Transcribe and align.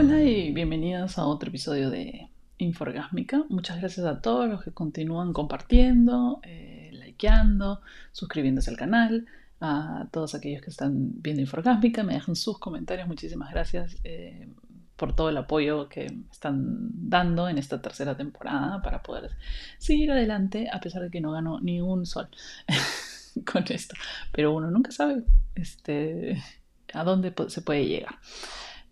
Hola 0.00 0.22
y 0.22 0.52
bienvenidos 0.52 1.18
a 1.18 1.26
otro 1.26 1.48
episodio 1.48 1.90
de 1.90 2.28
Inforgásmica. 2.58 3.44
Muchas 3.48 3.80
gracias 3.80 4.06
a 4.06 4.20
todos 4.20 4.48
los 4.48 4.62
que 4.62 4.70
continúan 4.70 5.32
compartiendo, 5.32 6.38
eh, 6.44 6.90
likeando, 6.92 7.80
suscribiéndose 8.12 8.70
al 8.70 8.76
canal, 8.76 9.26
a 9.60 10.06
todos 10.12 10.36
aquellos 10.36 10.62
que 10.62 10.70
están 10.70 11.20
viendo 11.20 11.42
Inforgásmica, 11.42 12.04
me 12.04 12.14
dejan 12.14 12.36
sus 12.36 12.60
comentarios. 12.60 13.08
Muchísimas 13.08 13.50
gracias 13.50 13.96
eh, 14.04 14.48
por 14.94 15.16
todo 15.16 15.30
el 15.30 15.36
apoyo 15.36 15.88
que 15.88 16.06
están 16.30 16.90
dando 16.92 17.48
en 17.48 17.58
esta 17.58 17.82
tercera 17.82 18.16
temporada 18.16 18.80
para 18.82 19.02
poder 19.02 19.32
seguir 19.78 20.12
adelante 20.12 20.68
a 20.72 20.78
pesar 20.78 21.02
de 21.02 21.10
que 21.10 21.20
no 21.20 21.32
gano 21.32 21.58
ni 21.60 21.80
un 21.80 22.06
sol 22.06 22.28
con 23.52 23.64
esto. 23.68 23.96
Pero 24.30 24.54
uno 24.54 24.70
nunca 24.70 24.92
sabe 24.92 25.24
este, 25.56 26.40
a 26.94 27.02
dónde 27.02 27.34
se 27.48 27.62
puede 27.62 27.84
llegar. 27.84 28.14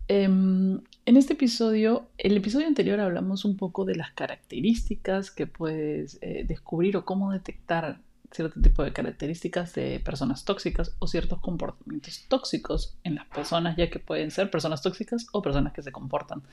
Em, 0.07 0.79
en 1.05 1.17
este 1.17 1.33
episodio, 1.33 2.07
el 2.17 2.37
episodio 2.37 2.67
anterior 2.67 2.99
hablamos 2.99 3.43
un 3.43 3.57
poco 3.57 3.83
de 3.83 3.95
las 3.95 4.11
características 4.11 5.31
que 5.31 5.47
puedes 5.47 6.17
eh, 6.21 6.45
descubrir 6.47 6.95
o 6.95 7.03
cómo 7.03 7.31
detectar 7.31 7.99
cierto 8.31 8.59
tipo 8.61 8.83
de 8.83 8.93
características 8.93 9.73
de 9.73 10.01
personas 10.01 10.43
tóxicas 10.45 10.95
o 10.99 11.07
ciertos 11.07 11.39
comportamientos 11.39 12.25
tóxicos 12.27 12.97
en 13.03 13.15
las 13.15 13.25
personas, 13.27 13.77
ya 13.77 13.89
que 13.89 13.99
pueden 13.99 14.31
ser 14.31 14.51
personas 14.51 14.81
tóxicas 14.81 15.27
o 15.31 15.41
personas 15.41 15.73
que 15.73 15.81
se 15.81 15.91
comportan 15.91 16.43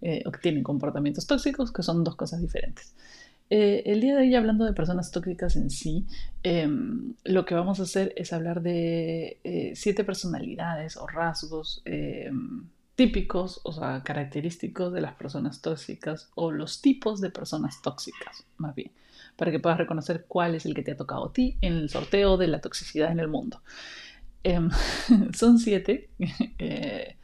eh, 0.00 0.22
o 0.26 0.30
que 0.30 0.38
tienen 0.38 0.62
comportamientos 0.62 1.26
tóxicos, 1.26 1.72
que 1.72 1.82
son 1.82 2.04
dos 2.04 2.16
cosas 2.16 2.40
diferentes. 2.40 2.94
Eh, 3.50 3.82
el 3.86 4.00
día 4.00 4.16
de 4.16 4.22
hoy, 4.22 4.34
hablando 4.34 4.64
de 4.64 4.72
personas 4.72 5.10
tóxicas 5.10 5.56
en 5.56 5.70
sí, 5.70 6.06
em, 6.42 7.14
lo 7.24 7.44
que 7.44 7.54
vamos 7.54 7.80
a 7.80 7.84
hacer 7.84 8.14
es 8.16 8.32
hablar 8.32 8.62
de 8.62 9.72
siete 9.74 10.04
personalidades 10.04 10.96
o 10.96 11.06
rasgos 11.06 11.82
em, 11.84 12.64
típicos, 12.96 13.60
o 13.64 13.72
sea, 13.72 14.02
característicos 14.04 14.92
de 14.92 15.00
las 15.00 15.14
personas 15.14 15.60
tóxicas 15.60 16.30
o 16.34 16.50
los 16.52 16.80
tipos 16.80 17.20
de 17.20 17.30
personas 17.30 17.82
tóxicas, 17.82 18.44
más 18.56 18.74
bien, 18.74 18.92
para 19.36 19.50
que 19.50 19.58
puedas 19.58 19.78
reconocer 19.78 20.26
cuál 20.28 20.54
es 20.54 20.64
el 20.66 20.74
que 20.74 20.82
te 20.82 20.92
ha 20.92 20.96
tocado 20.96 21.26
a 21.26 21.32
ti 21.32 21.58
en 21.60 21.74
el 21.74 21.90
sorteo 21.90 22.36
de 22.36 22.48
la 22.48 22.60
toxicidad 22.60 23.10
en 23.10 23.20
el 23.20 23.28
mundo. 23.28 23.62
Em, 24.42 24.70
son 25.34 25.58
siete. 25.58 26.10
Eh, 26.58 27.16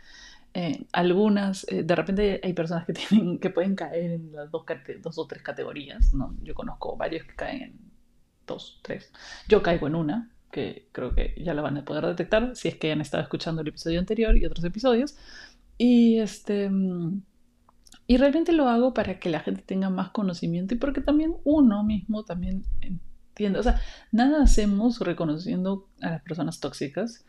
eh, 0.52 0.86
algunas, 0.92 1.64
eh, 1.70 1.84
de 1.84 1.94
repente 1.94 2.40
hay 2.42 2.52
personas 2.52 2.84
que, 2.86 2.92
tienen, 3.08 3.38
que 3.38 3.50
pueden 3.50 3.76
caer 3.76 4.12
en 4.12 4.32
las 4.32 4.50
dos, 4.50 4.64
dos 5.00 5.18
o 5.18 5.26
tres 5.26 5.42
categorías, 5.42 6.12
¿no? 6.12 6.36
Yo 6.42 6.54
conozco 6.54 6.96
varios 6.96 7.24
que 7.24 7.34
caen 7.34 7.62
en 7.62 7.78
dos, 8.46 8.80
tres. 8.82 9.12
Yo 9.48 9.62
caigo 9.62 9.86
en 9.86 9.94
una, 9.94 10.30
que 10.50 10.88
creo 10.92 11.14
que 11.14 11.34
ya 11.38 11.54
la 11.54 11.62
van 11.62 11.78
a 11.78 11.84
poder 11.84 12.04
detectar 12.06 12.56
si 12.56 12.68
es 12.68 12.76
que 12.76 12.90
han 12.90 13.00
estado 13.00 13.22
escuchando 13.22 13.62
el 13.62 13.68
episodio 13.68 14.00
anterior 14.00 14.36
y 14.36 14.44
otros 14.44 14.64
episodios. 14.64 15.16
Y 15.82 16.18
este. 16.18 16.70
Y 18.06 18.16
realmente 18.18 18.52
lo 18.52 18.68
hago 18.68 18.92
para 18.92 19.18
que 19.18 19.30
la 19.30 19.40
gente 19.40 19.62
tenga 19.62 19.88
más 19.88 20.10
conocimiento 20.10 20.74
y 20.74 20.76
porque 20.76 21.00
también 21.00 21.36
uno 21.44 21.82
mismo 21.84 22.22
también 22.22 22.64
entiende. 22.82 23.58
O 23.58 23.62
sea, 23.62 23.80
nada 24.12 24.42
hacemos 24.42 25.00
reconociendo 25.00 25.88
a 26.02 26.10
las 26.10 26.22
personas 26.22 26.60
tóxicas, 26.60 27.24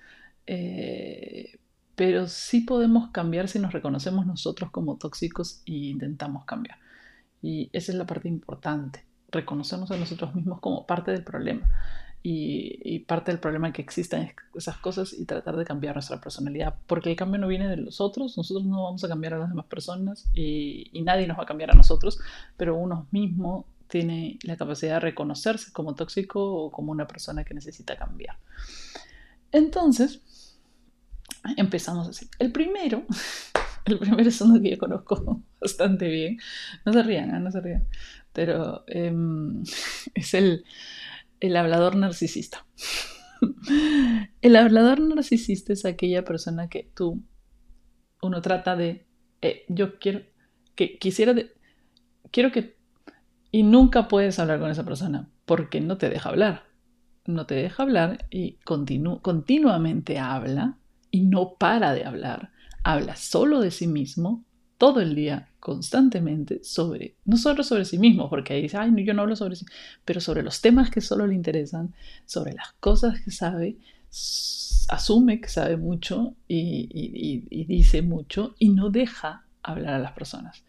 eh, 0.47 1.59
pero 1.95 2.27
sí 2.27 2.61
podemos 2.61 3.11
cambiar 3.11 3.47
si 3.47 3.57
nos 3.57 3.71
reconocemos 3.71 4.25
nosotros 4.25 4.69
como 4.69 4.97
tóxicos 4.97 5.61
e 5.65 5.71
intentamos 5.71 6.43
cambiar. 6.43 6.77
Y 7.41 7.69
esa 7.71 7.93
es 7.93 7.97
la 7.97 8.05
parte 8.05 8.27
importante, 8.27 9.05
reconocernos 9.29 9.91
a 9.91 9.97
nosotros 9.97 10.35
mismos 10.35 10.59
como 10.59 10.85
parte 10.85 11.11
del 11.11 11.23
problema 11.23 11.69
y, 12.23 12.99
parte 12.99 13.31
del 13.31 13.39
problema 13.39 13.73
que 13.73 13.81
existan 13.81 14.31
esas 14.55 14.77
cosas 14.77 15.13
y 15.13 15.25
tratar 15.25 15.57
de 15.57 15.65
cambiar 15.65 15.95
nuestra 15.95 16.21
personalidad, 16.21 16.75
porque 16.85 17.09
el 17.09 17.15
cambio 17.15 17.39
no 17.39 17.47
viene 17.47 17.67
de 17.67 17.77
los 17.77 17.99
otros, 17.99 18.37
nosotros 18.37 18.65
no 18.65 18.83
vamos 18.83 19.03
a 19.03 19.07
cambiar 19.07 19.33
a 19.33 19.39
las 19.39 19.49
demás 19.49 19.65
personas 19.65 20.29
y, 20.33 20.91
nadie 21.03 21.25
nos 21.27 21.37
va 21.37 21.43
a 21.43 21.47
cambiar 21.47 21.71
a 21.71 21.73
nosotros, 21.73 22.19
pero 22.57 22.75
uno 22.75 23.07
mismo 23.11 23.65
tiene 23.87 24.37
la 24.43 24.55
capacidad 24.55 24.95
de 24.95 24.99
reconocerse 24.99 25.73
como 25.73 25.95
tóxico 25.95 26.41
o 26.41 26.71
como 26.71 26.91
una 26.91 27.07
persona 27.07 27.43
que 27.43 27.53
necesita 27.53 27.97
cambiar. 27.97 28.37
Entonces, 29.51 30.21
empezamos 31.57 32.07
así. 32.07 32.29
El 32.37 32.51
primero, 32.51 33.03
el 33.85 33.97
primero 33.97 34.29
es 34.29 34.39
uno 34.41 34.61
que 34.61 34.69
yo 34.69 34.77
conozco 34.77 35.41
bastante 35.59 36.07
bien, 36.07 36.39
no 36.85 36.93
se 36.93 37.01
rían, 37.01 37.35
¿eh? 37.35 37.39
no 37.39 37.51
se 37.51 37.61
rían, 37.61 37.87
pero 38.31 38.83
em, 38.87 39.63
es 40.13 40.33
el 40.35 40.63
el 41.41 41.57
hablador 41.57 41.97
narcisista. 41.97 42.65
el 44.41 44.55
hablador 44.55 45.01
narcisista 45.01 45.73
es 45.73 45.83
aquella 45.83 46.23
persona 46.23 46.69
que 46.69 46.89
tú, 46.95 47.21
uno 48.21 48.41
trata 48.41 48.77
de, 48.77 49.05
eh, 49.41 49.65
yo 49.67 49.99
quiero, 49.99 50.21
que 50.75 50.97
quisiera, 50.97 51.33
de, 51.33 51.51
quiero 52.31 52.51
que, 52.51 52.77
y 53.51 53.63
nunca 53.63 54.07
puedes 54.07 54.39
hablar 54.39 54.59
con 54.59 54.71
esa 54.71 54.85
persona 54.85 55.29
porque 55.45 55.81
no 55.81 55.97
te 55.97 56.09
deja 56.09 56.29
hablar. 56.29 56.71
No 57.25 57.45
te 57.45 57.55
deja 57.55 57.83
hablar 57.83 58.25
y 58.29 58.53
continuamente 58.63 60.17
habla 60.17 60.79
y 61.11 61.25
no 61.25 61.55
para 61.55 61.93
de 61.93 62.05
hablar. 62.05 62.51
Habla 62.83 63.15
solo 63.15 63.59
de 63.59 63.69
sí 63.69 63.85
mismo 63.85 64.45
todo 64.77 65.01
el 65.01 65.13
día, 65.13 65.50
constantemente, 65.61 66.61
sobre, 66.63 67.15
no 67.23 67.37
solo 67.37 67.63
sobre 67.63 67.85
sí 67.85 67.97
mismo, 67.97 68.29
porque 68.29 68.53
ahí 68.53 68.63
dice, 68.63 68.75
ay, 68.77 68.91
yo 69.05 69.13
no 69.13 69.21
hablo 69.21 69.37
sobre 69.37 69.55
sí, 69.55 69.65
pero 70.03 70.19
sobre 70.19 70.43
los 70.43 70.59
temas 70.59 70.91
que 70.91 70.99
solo 70.99 71.25
le 71.25 71.35
interesan, 71.35 71.93
sobre 72.25 72.53
las 72.53 72.73
cosas 72.81 73.21
que 73.21 73.31
sabe, 73.31 73.77
asume 74.89 75.39
que 75.39 75.47
sabe 75.47 75.77
mucho 75.77 76.35
y 76.49 77.65
dice 77.65 78.01
mucho 78.01 78.55
y 78.59 78.69
no 78.69 78.89
deja 78.89 79.45
hablar 79.63 79.93
a 79.93 79.99
las 79.99 80.11
personas 80.11 80.65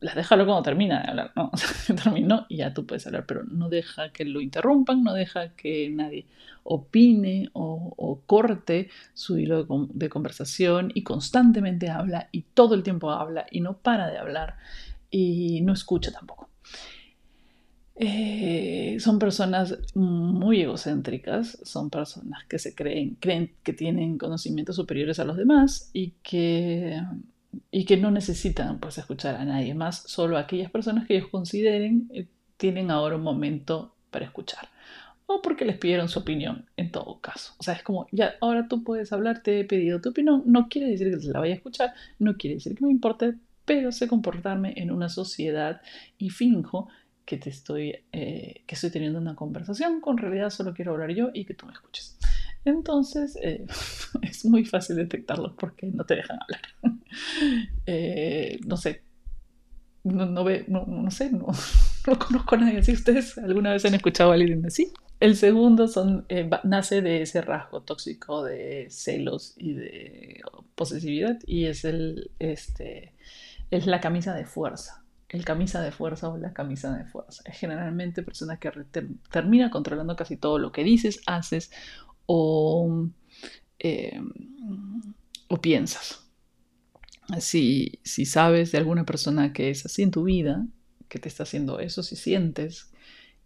las 0.00 0.14
déjalo 0.14 0.44
cuando 0.44 0.62
termina 0.62 1.02
de 1.02 1.08
hablar, 1.08 1.32
¿no? 1.36 1.50
terminó 2.02 2.46
y 2.48 2.58
ya 2.58 2.74
tú 2.74 2.86
puedes 2.86 3.06
hablar, 3.06 3.26
pero 3.26 3.44
no 3.44 3.68
deja 3.68 4.12
que 4.12 4.24
lo 4.24 4.40
interrumpan, 4.40 5.02
no 5.02 5.14
deja 5.14 5.50
que 5.54 5.88
nadie 5.90 6.26
opine 6.64 7.48
o, 7.52 8.22
corte 8.26 8.90
su 9.14 9.38
hilo 9.38 9.66
de, 9.92 10.08
conversación 10.08 10.90
y 10.94 11.02
constantemente 11.02 11.88
habla 11.88 12.28
y 12.30 12.42
todo 12.42 12.74
el 12.74 12.82
tiempo 12.82 13.10
habla 13.10 13.46
y 13.50 13.60
no 13.60 13.78
para 13.78 14.08
de 14.10 14.18
hablar 14.18 14.56
y 15.10 15.60
no 15.62 15.72
escucha 15.72 16.10
tampoco. 16.12 16.50
Eh, 18.00 18.98
son 19.00 19.18
personas 19.18 19.76
muy 19.94 20.60
egocéntricas, 20.60 21.58
son 21.64 21.90
personas 21.90 22.44
que 22.46 22.58
se 22.58 22.74
creen, 22.74 23.16
creen 23.18 23.54
que 23.62 23.72
tienen 23.72 24.18
conocimientos 24.18 24.76
superiores 24.76 25.18
a 25.18 25.24
los 25.24 25.36
demás 25.36 25.90
y 25.92 26.12
que 26.22 27.00
y 27.70 27.84
que 27.84 27.96
no 27.96 28.10
necesitan 28.10 28.78
pues 28.80 28.98
escuchar 28.98 29.36
a 29.36 29.44
nadie 29.44 29.74
más, 29.74 30.02
solo 30.02 30.36
a 30.36 30.40
aquellas 30.40 30.70
personas 30.70 31.06
que 31.06 31.16
ellos 31.16 31.28
consideren 31.30 32.08
eh, 32.12 32.26
tienen 32.56 32.90
ahora 32.90 33.16
un 33.16 33.22
momento 33.22 33.94
para 34.10 34.24
escuchar 34.24 34.68
o 35.30 35.42
porque 35.42 35.66
les 35.66 35.76
pidieron 35.76 36.08
su 36.08 36.20
opinión 36.20 36.64
en 36.78 36.90
todo 36.90 37.20
caso. 37.20 37.54
O 37.58 37.62
sea, 37.62 37.74
es 37.74 37.82
como, 37.82 38.06
ya, 38.10 38.34
ahora 38.40 38.66
tú 38.66 38.82
puedes 38.82 39.12
hablar, 39.12 39.42
te 39.42 39.60
he 39.60 39.64
pedido 39.64 40.00
tu 40.00 40.08
opinión, 40.08 40.42
no 40.46 40.68
quiere 40.68 40.88
decir 40.88 41.10
que 41.10 41.20
se 41.20 41.30
la 41.30 41.40
vaya 41.40 41.52
a 41.52 41.56
escuchar, 41.56 41.92
no 42.18 42.36
quiere 42.38 42.54
decir 42.54 42.74
que 42.74 42.84
me 42.86 42.90
importe, 42.90 43.34
pero 43.66 43.92
sé 43.92 44.08
comportarme 44.08 44.72
en 44.76 44.90
una 44.90 45.10
sociedad 45.10 45.82
y 46.16 46.30
finjo 46.30 46.88
que 47.26 47.36
te 47.36 47.50
estoy, 47.50 47.94
eh, 48.10 48.62
que 48.66 48.74
estoy 48.74 48.90
teniendo 48.90 49.18
una 49.18 49.36
conversación, 49.36 50.00
con 50.00 50.16
realidad 50.16 50.48
solo 50.48 50.72
quiero 50.72 50.92
hablar 50.92 51.10
yo 51.10 51.28
y 51.34 51.44
que 51.44 51.52
tú 51.52 51.66
me 51.66 51.74
escuches. 51.74 52.18
Entonces, 52.64 53.36
eh, 53.42 53.66
es 54.22 54.46
muy 54.46 54.64
fácil 54.64 54.96
detectarlos 54.96 55.52
porque 55.58 55.88
no 55.88 56.04
te 56.04 56.16
dejan 56.16 56.38
hablar. 56.40 56.97
Eh, 57.90 58.60
no 58.66 58.76
sé, 58.76 59.02
no, 60.04 60.44
ve, 60.44 60.64
no, 60.68 61.10
sé, 61.10 61.30
no, 61.32 61.46
conozco 62.18 62.54
a 62.54 62.58
nadie 62.58 62.78
así. 62.78 62.92
¿Ustedes 62.92 63.38
alguna 63.38 63.72
vez 63.72 63.84
han 63.84 63.94
escuchado 63.94 64.30
a 64.30 64.34
alguien 64.34 64.64
así? 64.66 64.92
El 65.20 65.36
segundo 65.36 65.88
son, 65.88 66.24
eh, 66.28 66.48
nace 66.62 67.02
de 67.02 67.22
ese 67.22 67.40
rasgo 67.40 67.82
tóxico 67.82 68.44
de 68.44 68.86
celos 68.90 69.54
y 69.56 69.72
de 69.72 70.40
posesividad 70.76 71.38
y 71.44 71.64
es, 71.64 71.84
el, 71.84 72.30
este, 72.38 73.14
es 73.70 73.86
la 73.86 74.00
camisa 74.00 74.34
de 74.34 74.44
fuerza. 74.44 75.04
El 75.28 75.44
camisa 75.44 75.82
de 75.82 75.90
fuerza 75.90 76.28
o 76.28 76.38
la 76.38 76.52
camisa 76.52 76.96
de 76.96 77.04
fuerza. 77.04 77.42
Es 77.44 77.58
generalmente 77.58 78.22
persona 78.22 78.58
que 78.58 78.70
termina 79.30 79.70
controlando 79.70 80.16
casi 80.16 80.36
todo 80.36 80.58
lo 80.58 80.72
que 80.72 80.84
dices, 80.84 81.20
haces 81.26 81.70
o, 82.26 83.08
eh, 83.80 84.20
o 85.48 85.60
piensas. 85.60 86.27
Si, 87.40 88.00
sabes 88.04 88.72
de 88.72 88.78
alguna 88.78 89.04
persona 89.04 89.52
que 89.52 89.70
es 89.70 89.84
así 89.84 90.02
en 90.02 90.10
tu 90.10 90.24
vida, 90.24 90.66
que 91.08 91.18
te 91.18 91.28
está 91.28 91.42
haciendo 91.42 91.78
eso, 91.80 92.02
si 92.02 92.16
sientes 92.16 92.90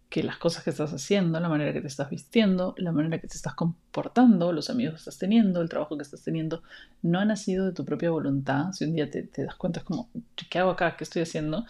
que 0.09 0.23
las 0.23 0.37
cosas 0.37 0.63
que 0.63 0.69
estás 0.69 0.93
haciendo, 0.93 1.39
la 1.39 1.49
manera 1.49 1.73
que 1.73 1.81
te 1.81 1.87
estás 1.87 2.09
vistiendo, 2.09 2.75
la 2.77 2.91
manera 2.91 3.19
que 3.19 3.27
te 3.27 3.35
estás 3.35 3.55
comportando, 3.55 4.53
los 4.53 4.69
amigos 4.69 4.93
que 4.93 4.99
estás 4.99 5.17
teniendo, 5.17 5.61
el 5.61 5.69
trabajo 5.69 5.97
que 5.97 6.03
estás 6.03 6.21
teniendo, 6.23 6.61
no 7.01 7.19
ha 7.19 7.25
nacido 7.25 7.65
de 7.65 7.73
tu 7.73 7.83
propia 7.83 8.11
voluntad. 8.11 8.71
Si 8.73 8.85
un 8.85 8.93
día 8.93 9.09
te, 9.09 9.27
das 9.37 9.55
cuenta, 9.55 9.79
es 9.79 9.85
como, 9.85 10.09
¿qué 10.49 10.59
hago 10.59 10.71
acá? 10.71 10.95
¿Qué 10.95 11.03
estoy 11.03 11.23
haciendo? 11.23 11.65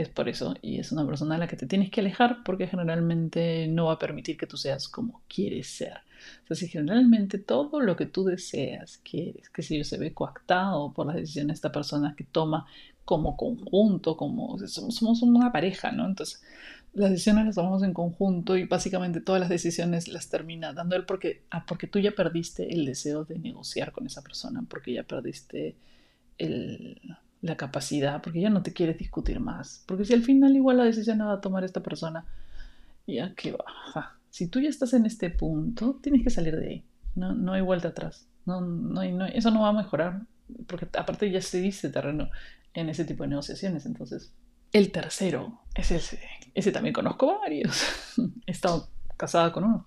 es 0.00 0.08
por 0.08 0.28
eso. 0.28 0.54
Y 0.62 0.78
es 0.78 0.92
una 0.92 1.04
persona 1.06 1.34
a 1.34 1.38
la 1.38 1.48
que 1.48 1.56
te 1.56 1.66
tienes 1.66 1.90
que 1.90 2.00
alejar 2.00 2.44
porque 2.44 2.68
generalmente 2.68 3.66
no 3.68 3.86
va 3.86 3.94
a 3.94 3.98
permitir 3.98 4.36
que 4.36 4.46
tú 4.46 4.56
seas 4.56 4.88
como 4.88 5.22
quieres 5.28 5.66
ser. 5.66 6.02
Si 6.50 6.68
generalmente 6.68 7.38
todo 7.38 7.80
lo 7.80 7.96
que 7.96 8.06
tú 8.06 8.24
deseas, 8.24 8.98
quieres, 8.98 9.50
que 9.50 9.62
si 9.62 9.78
yo 9.78 9.84
se 9.84 9.98
ve 9.98 10.12
coactado 10.14 10.92
por 10.92 11.06
las 11.06 11.16
decisiones 11.16 11.48
de 11.48 11.54
esta 11.54 11.72
persona 11.72 12.14
que 12.16 12.24
toma 12.24 12.66
como 13.04 13.36
conjunto, 13.36 14.16
como 14.16 14.58
somos 14.58 15.22
una 15.22 15.50
pareja, 15.50 15.92
¿no? 15.92 16.06
Entonces, 16.06 16.42
las 16.94 17.10
decisiones 17.10 17.46
las 17.46 17.54
tomamos 17.54 17.82
en 17.82 17.94
conjunto 17.94 18.56
y 18.56 18.64
básicamente 18.64 19.20
todas 19.20 19.40
las 19.40 19.48
decisiones 19.48 20.08
las 20.08 20.28
termina 20.28 20.72
dando 20.72 20.96
él 20.96 21.04
porque, 21.04 21.42
ah, 21.50 21.64
porque 21.66 21.86
tú 21.86 21.98
ya 21.98 22.12
perdiste 22.12 22.72
el 22.72 22.84
deseo 22.84 23.24
de 23.24 23.38
negociar 23.38 23.92
con 23.92 24.06
esa 24.06 24.22
persona, 24.22 24.64
porque 24.68 24.92
ya 24.94 25.04
perdiste 25.04 25.76
la 27.40 27.56
capacidad, 27.56 28.20
porque 28.22 28.40
ya 28.40 28.50
no 28.50 28.62
te 28.62 28.72
quieres 28.72 28.98
discutir 28.98 29.40
más. 29.40 29.84
Porque 29.86 30.04
si 30.04 30.14
al 30.14 30.22
final 30.22 30.54
igual 30.56 30.78
la 30.78 30.84
decisión 30.84 31.18
la 31.18 31.26
va 31.26 31.32
a 31.34 31.40
tomar 31.40 31.64
esta 31.64 31.82
persona, 31.82 32.24
ya 33.06 33.34
que 33.34 33.52
va. 33.52 34.17
Si 34.38 34.46
tú 34.46 34.60
ya 34.60 34.68
estás 34.68 34.92
en 34.92 35.04
este 35.04 35.30
punto, 35.30 35.98
tienes 36.00 36.22
que 36.22 36.30
salir 36.30 36.56
de 36.56 36.68
ahí. 36.68 36.84
No, 37.16 37.34
no 37.34 37.54
hay 37.54 37.60
vuelta 37.60 37.88
atrás. 37.88 38.28
No, 38.46 38.60
no, 38.60 39.02
no, 39.02 39.26
eso 39.26 39.50
no 39.50 39.62
va 39.62 39.70
a 39.70 39.72
mejorar, 39.72 40.28
porque 40.68 40.86
aparte 40.96 41.28
ya 41.28 41.40
se 41.40 41.60
dice 41.60 41.88
terreno 41.88 42.30
en 42.72 42.88
ese 42.88 43.04
tipo 43.04 43.24
de 43.24 43.30
negociaciones. 43.30 43.84
Entonces, 43.84 44.32
el 44.72 44.92
tercero 44.92 45.62
es 45.74 45.90
ese. 45.90 46.20
Ese 46.54 46.70
también 46.70 46.92
conozco 46.92 47.36
varios. 47.40 47.82
He 48.46 48.52
estado 48.52 48.88
casada 49.16 49.52
con 49.52 49.64
uno. 49.64 49.84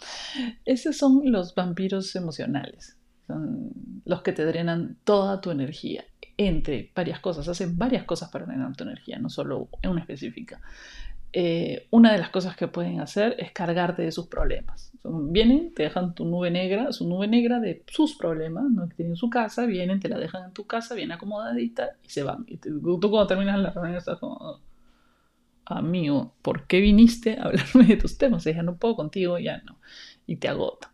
Esos 0.66 0.98
son 0.98 1.32
los 1.32 1.56
vampiros 1.56 2.14
emocionales. 2.18 2.98
Son 3.28 3.72
los 4.04 4.22
que 4.22 4.34
te 4.34 4.44
drenan 4.44 4.98
toda 5.06 5.40
tu 5.40 5.52
energía 5.52 6.04
entre 6.36 6.92
varias 6.94 7.22
cosas. 7.22 7.48
Hacen 7.48 7.78
varias 7.78 8.04
cosas 8.04 8.30
para 8.30 8.46
drenar 8.46 8.76
tu 8.76 8.84
energía, 8.84 9.18
no 9.18 9.30
solo 9.30 9.70
una 9.82 10.02
específica. 10.02 10.60
Eh, 11.34 11.88
una 11.92 12.12
de 12.12 12.18
las 12.18 12.30
cosas 12.30 12.58
que 12.58 12.68
pueden 12.68 13.00
hacer 13.00 13.38
es 13.40 13.54
cargarte 13.54 14.02
de 14.02 14.12
sus 14.12 14.28
problemas. 14.28 14.92
vienen, 15.04 15.74
te 15.74 15.84
dejan 15.84 16.14
tu 16.14 16.26
nube 16.26 16.52
negra, 16.52 16.92
su 16.92 17.08
nube 17.08 17.28
negra 17.28 17.60
de 17.60 17.84
sus 17.88 18.16
problemas, 18.18 18.66
¿no? 18.70 18.90
que 18.90 18.96
tienen 18.96 19.16
su 19.16 19.30
casa, 19.30 19.66
vienen, 19.66 20.02
te 20.02 20.10
la 20.10 20.20
dejan 20.20 20.46
en 20.46 20.54
tu 20.54 20.68
casa, 20.68 20.94
bien 20.94 21.12
acomodadita 21.12 21.92
y 22.04 22.10
se 22.10 22.24
van. 22.24 22.44
Y 22.48 22.58
tú, 22.58 22.82
cuando 22.82 23.28
terminas 23.28 23.60
la 23.60 23.72
reunión 23.72 23.96
estás 23.96 24.20
como, 24.20 24.60
amigo, 25.66 26.36
¿por 26.42 26.68
qué 26.68 26.82
viniste 26.82 27.38
a 27.40 27.44
hablarme 27.44 27.86
de 27.86 27.98
tus 27.98 28.18
temas? 28.18 28.44
Ya 28.44 28.64
no 28.64 28.76
puedo 28.78 28.96
contigo, 28.96 29.40
ya 29.40 29.60
no. 29.60 29.78
Y 30.28 30.36
te 30.38 30.50
agota. 30.50 30.92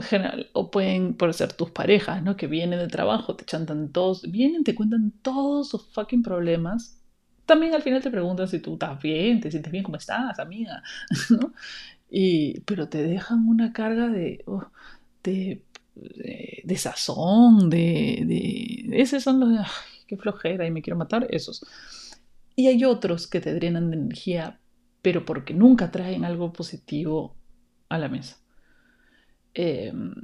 general, 0.00 0.48
o 0.54 0.70
pueden 0.70 1.14
por 1.14 1.34
ser 1.34 1.52
tus 1.52 1.70
parejas, 1.70 2.22
¿no? 2.22 2.36
Que 2.36 2.46
vienen 2.46 2.78
de 2.78 2.88
trabajo, 2.88 3.36
te 3.36 3.44
chantan 3.44 3.92
todos, 3.92 4.30
vienen, 4.30 4.64
te 4.64 4.74
cuentan 4.74 5.12
todos 5.22 5.68
sus 5.70 5.86
fucking 5.92 6.22
problemas 6.22 6.99
también 7.50 7.74
al 7.74 7.82
final 7.82 8.00
te 8.00 8.12
preguntan 8.12 8.46
si 8.46 8.60
tú 8.60 8.74
estás 8.74 9.02
bien, 9.02 9.40
te 9.40 9.50
sientes 9.50 9.72
bien, 9.72 9.82
¿cómo 9.82 9.96
estás, 9.96 10.38
amiga? 10.38 10.84
¿No? 11.30 11.52
Y, 12.08 12.60
pero 12.60 12.88
te 12.88 13.02
dejan 13.02 13.48
una 13.48 13.72
carga 13.72 14.06
de, 14.06 14.44
oh, 14.46 14.70
de, 15.24 15.64
de, 15.96 16.76
sazón, 16.76 17.68
de, 17.68 18.22
de, 18.24 19.00
Esos 19.02 19.24
son 19.24 19.40
los 19.40 19.48
de, 19.50 19.58
qué 20.06 20.16
flojera 20.16 20.64
y 20.64 20.70
me 20.70 20.80
quiero 20.80 20.96
matar, 20.96 21.26
esos. 21.30 21.66
Y 22.54 22.68
hay 22.68 22.84
otros 22.84 23.26
que 23.26 23.40
te 23.40 23.52
drenan 23.52 23.90
de 23.90 23.96
energía, 23.96 24.60
pero 25.02 25.24
porque 25.24 25.52
nunca 25.52 25.90
traen 25.90 26.24
algo 26.24 26.52
positivo 26.52 27.34
a 27.88 27.98
la 27.98 28.08
mesa. 28.08 28.38
Em, 29.54 30.14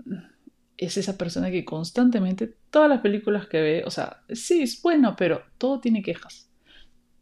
es 0.76 0.96
esa 0.96 1.18
persona 1.18 1.50
que 1.50 1.64
constantemente, 1.64 2.54
todas 2.70 2.88
las 2.88 3.00
películas 3.00 3.48
que 3.48 3.60
ve, 3.60 3.82
o 3.84 3.90
sea, 3.90 4.22
sí, 4.32 4.62
es 4.62 4.80
bueno, 4.80 5.16
pero 5.16 5.42
todo 5.58 5.80
tiene 5.80 6.04
quejas 6.04 6.46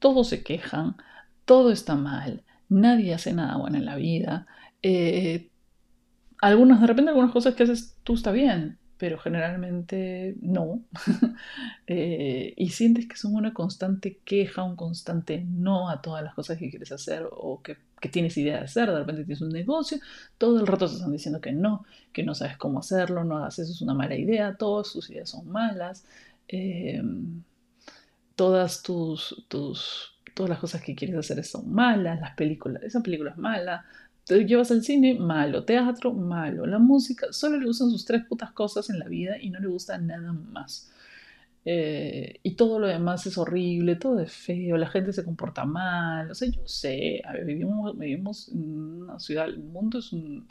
todos 0.04 0.28
se 0.28 0.42
quejan, 0.42 0.96
todo 1.46 1.70
está 1.70 1.94
mal, 1.94 2.42
nadie 2.68 3.14
hace 3.14 3.32
nada 3.32 3.56
bueno 3.56 3.78
en 3.78 3.86
la 3.86 3.96
vida. 3.96 4.46
Eh, 4.82 5.48
de 6.42 6.86
repente 6.86 7.08
algunas 7.08 7.32
cosas 7.32 7.54
que 7.54 7.62
haces 7.62 7.96
tú 8.02 8.12
está 8.12 8.30
bien, 8.30 8.76
pero 8.98 9.16
generalmente 9.18 10.36
no. 10.42 10.82
Eh, 11.86 12.54
y 12.56 12.70
sientes 12.70 13.06
que 13.06 13.16
son 13.16 13.34
una 13.34 13.52
constante 13.54 14.18
queja, 14.24 14.62
un 14.62 14.76
constante 14.76 15.44
no 15.46 15.90
a 15.90 16.00
todas 16.00 16.24
las 16.24 16.34
cosas 16.34 16.58
que 16.58 16.70
quieres 16.70 16.92
hacer 16.92 17.26
o 17.30 17.62
que, 17.62 17.76
tienes 18.10 18.36
idea 18.36 18.58
de 18.58 18.64
hacer. 18.64 18.90
De 18.90 18.98
repente 18.98 19.24
tienes 19.24 19.40
un 19.40 19.50
negocio, 19.50 19.98
todo 20.36 20.60
el 20.60 20.66
rato 20.66 20.86
te 20.86 20.96
están 20.96 21.12
diciendo 21.12 21.40
que 21.40 21.52
no, 21.52 21.86
que 22.12 22.22
no 22.22 22.34
sabes 22.34 22.58
cómo 22.58 22.80
hacerlo, 22.80 23.24
no 23.24 23.38
hagas 23.38 23.58
eso, 23.58 23.72
es 23.72 23.80
una 23.80 23.94
mala 23.94 24.16
idea, 24.16 24.54
todas 24.56 24.88
sus 24.88 25.08
ideas 25.08 25.30
son 25.30 25.48
malas. 25.48 26.04
Eh, 26.48 27.02
todas 28.36 28.82
tus, 28.82 29.44
tus, 29.48 30.14
todas 30.34 30.50
las 30.50 30.58
cosas 30.58 30.82
que 30.82 30.94
quieres 30.94 31.16
hacer 31.16 31.42
son 31.44 31.72
malas, 31.72 32.20
las 32.20 32.34
películas, 32.34 32.82
esa 32.82 33.02
película 33.02 33.30
es 33.30 33.38
mala, 33.38 33.84
te 34.24 34.44
llevas 34.44 34.70
al 34.70 34.82
cine, 34.82 35.14
malo, 35.14 35.64
teatro, 35.64 36.12
malo, 36.12 36.66
la 36.66 36.78
música, 36.78 37.26
solo 37.30 37.58
le 37.58 37.66
gustan 37.66 37.90
sus 37.90 38.04
tres 38.04 38.24
putas 38.24 38.52
cosas 38.52 38.90
en 38.90 38.98
la 38.98 39.06
vida 39.06 39.36
y 39.40 39.50
no 39.50 39.60
le 39.60 39.68
gusta 39.68 39.98
nada 39.98 40.32
más. 40.32 40.90
Eh, 41.66 42.40
y 42.42 42.52
todo 42.56 42.78
lo 42.78 42.86
demás 42.86 43.26
es 43.26 43.38
horrible, 43.38 43.96
todo 43.96 44.20
es 44.20 44.32
feo, 44.32 44.76
la 44.76 44.88
gente 44.88 45.12
se 45.14 45.24
comporta 45.24 45.64
mal, 45.64 46.30
o 46.30 46.34
sea, 46.34 46.48
yo 46.48 46.66
sé, 46.66 47.22
vivimos, 47.46 47.98
vivimos 47.98 48.48
en 48.50 49.02
una 49.02 49.18
ciudad, 49.18 49.46
el 49.46 49.60
mundo 49.60 49.98
es 49.98 50.12
un 50.12 50.46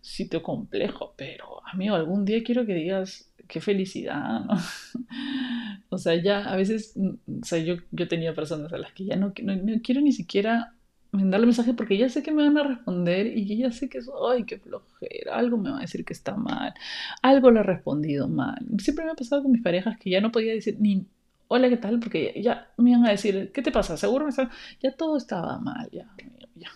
sitio 0.00 0.42
complejo, 0.42 1.12
pero 1.16 1.60
amigo, 1.66 1.94
algún 1.94 2.24
día 2.24 2.42
quiero 2.42 2.64
que 2.64 2.74
digas, 2.74 3.28
qué 3.48 3.60
felicidad, 3.60 4.44
¿no? 4.44 4.56
o 5.88 5.98
sea, 5.98 6.14
ya 6.22 6.44
a 6.44 6.56
veces, 6.56 6.92
mm, 6.96 7.42
o 7.42 7.44
sea, 7.44 7.58
yo, 7.58 7.76
yo 7.90 8.08
tenido 8.08 8.34
personas 8.34 8.72
a 8.72 8.78
las 8.78 8.92
que 8.92 9.04
ya 9.04 9.16
no, 9.16 9.32
no, 9.42 9.80
quiero 9.82 10.00
ni 10.00 10.12
siquiera 10.12 10.74
mandarle 11.12 11.46
mensaje 11.46 11.72
porque 11.74 11.96
ya 11.96 12.08
sé 12.08 12.22
que 12.22 12.32
me 12.32 12.42
van 12.42 12.58
a 12.58 12.62
responder 12.64 13.26
y 13.26 13.56
ya 13.56 13.72
sé 13.72 13.88
que 13.88 13.98
es, 13.98 14.10
ay, 14.30 14.44
qué 14.44 14.58
flojera, 14.58 15.36
algo 15.36 15.56
me 15.56 15.70
va 15.70 15.78
a 15.78 15.80
decir 15.82 16.04
que 16.04 16.12
está 16.12 16.36
mal, 16.36 16.74
algo 17.22 17.50
le 17.50 17.60
he 17.60 17.62
respondido 17.62 18.28
mal. 18.28 18.58
Siempre 18.78 19.04
me 19.04 19.12
ha 19.12 19.14
pasado 19.14 19.42
con 19.42 19.52
mis 19.52 19.62
parejas 19.62 19.96
que 19.98 20.10
ya 20.10 20.20
no 20.20 20.32
podía 20.32 20.52
decir 20.52 20.76
ni 20.80 21.06
hola, 21.48 21.68
¿qué 21.68 21.76
tal? 21.76 22.00
Porque 22.00 22.40
ya, 22.42 22.68
me 22.76 22.90
iban 22.90 23.06
a 23.06 23.10
decir, 23.10 23.50
¿qué 23.52 23.62
te 23.62 23.70
pasa? 23.70 23.96
Seguro 23.96 24.24
me 24.24 24.30
está... 24.30 24.50
Ya 24.82 24.92
todo 24.92 25.16
estaba 25.16 25.58
mal, 25.58 25.88
ya, 25.92 26.08
ya. 26.54 26.70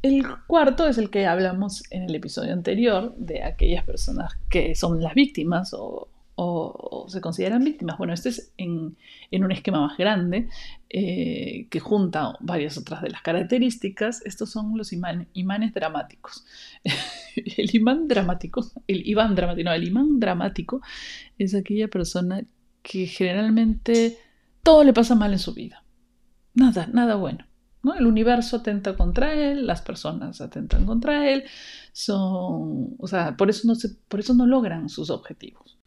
El 0.00 0.24
cuarto 0.46 0.86
es 0.86 0.96
el 0.96 1.10
que 1.10 1.26
hablamos 1.26 1.82
en 1.90 2.04
el 2.04 2.14
episodio 2.14 2.52
anterior 2.52 3.16
de 3.16 3.42
aquellas 3.42 3.84
personas 3.84 4.32
que 4.48 4.76
son 4.76 5.02
las 5.02 5.14
víctimas 5.14 5.74
o, 5.74 6.08
se 7.08 7.20
consideran 7.20 7.64
víctimas. 7.64 7.98
Bueno, 7.98 8.12
este 8.12 8.28
es 8.28 8.52
en, 8.56 8.96
un 9.32 9.52
esquema 9.52 9.80
más 9.80 9.96
grande 9.96 10.48
eh, 10.88 11.66
que 11.70 11.80
junta 11.80 12.34
varias 12.40 12.78
otras 12.78 13.02
de 13.02 13.10
las 13.10 13.22
características. 13.22 14.24
Estos 14.24 14.50
son 14.50 14.76
los 14.76 14.92
imanes 14.92 15.74
dramáticos. 15.74 16.44
el 17.36 17.74
imán 17.74 18.08
dramático, 18.08 18.64
el 18.86 19.06
Iván 19.06 19.34
dramático, 19.34 19.68
no, 19.68 19.74
el 19.74 19.88
imán 19.88 20.20
dramático 20.20 20.80
es 21.38 21.54
aquella 21.54 21.88
persona 21.88 22.44
que 22.82 23.06
generalmente 23.06 24.18
todo 24.62 24.84
le 24.84 24.92
pasa 24.92 25.14
mal 25.14 25.32
en 25.32 25.38
su 25.38 25.54
vida. 25.54 25.84
Nada, 26.54 26.88
nada 26.92 27.16
bueno. 27.16 27.44
El 27.96 28.06
universo 28.06 28.56
atenta 28.56 28.96
contra 28.96 29.32
él, 29.32 29.66
las 29.66 29.82
personas 29.82 30.40
atentan 30.40 30.84
contra 30.84 31.30
él, 31.30 31.44
son, 31.92 32.96
o 32.98 33.06
sea, 33.06 33.36
por 33.36 33.48
eso 33.50 33.66
no, 33.68 33.74
se, 33.76 33.90
por 34.08 34.20
eso 34.20 34.34
no 34.34 34.46
logran 34.46 34.88
sus 34.88 35.10
objetivos, 35.10 35.77